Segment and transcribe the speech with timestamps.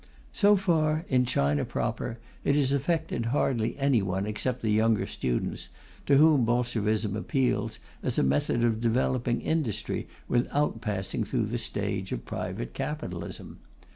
[0.33, 5.69] So far, in China proper, it has affected hardly anyone except the younger students,
[6.07, 12.11] to whom Bolshevism appeals as a method of developing industry without passing through the stage
[12.11, 13.59] of private capitalism.